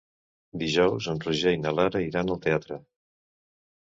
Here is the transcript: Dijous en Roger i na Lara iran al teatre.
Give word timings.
Dijous 0.61 1.09
en 1.13 1.21
Roger 1.27 1.53
i 1.57 1.61
na 1.67 1.75
Lara 1.81 2.03
iran 2.07 2.33
al 2.35 2.43
teatre. 2.47 2.81